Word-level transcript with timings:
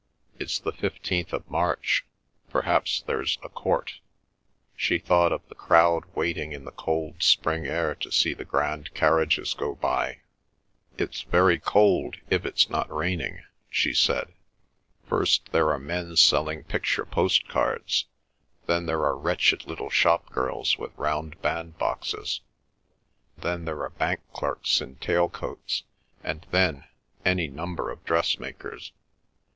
"It's 0.39 0.57
the 0.57 0.71
fifteenth 0.71 1.31
of 1.31 1.47
March. 1.47 2.07
Perhaps 2.49 3.03
there's 3.05 3.37
a 3.43 3.49
Court." 3.49 3.99
She 4.75 4.97
thought 4.97 5.31
of 5.31 5.47
the 5.47 5.53
crowd 5.53 6.05
waiting 6.15 6.53
in 6.53 6.65
the 6.65 6.71
cold 6.71 7.21
spring 7.21 7.67
air 7.67 7.93
to 7.93 8.11
see 8.11 8.33
the 8.33 8.43
grand 8.43 8.95
carriages 8.95 9.53
go 9.53 9.75
by. 9.75 10.21
"It's 10.97 11.21
very 11.21 11.59
cold, 11.59 12.15
if 12.31 12.47
it's 12.47 12.67
not 12.67 12.91
raining," 12.91 13.43
she 13.69 13.93
said. 13.93 14.33
"First 15.07 15.51
there 15.51 15.69
are 15.69 15.77
men 15.77 16.15
selling 16.15 16.63
picture 16.63 17.05
postcards; 17.05 18.07
then 18.65 18.87
there 18.87 19.03
are 19.05 19.15
wretched 19.15 19.67
little 19.67 19.91
shop 19.91 20.31
girls 20.31 20.79
with 20.79 20.97
round 20.97 21.39
bandboxes; 21.43 22.39
then 23.37 23.65
there 23.65 23.83
are 23.83 23.89
bank 23.91 24.21
clerks 24.33 24.81
in 24.81 24.95
tail 24.95 25.29
coats; 25.29 25.83
and 26.23 26.47
then—any 26.49 27.47
number 27.49 27.91
of 27.91 28.03
dressmakers. 28.03 28.93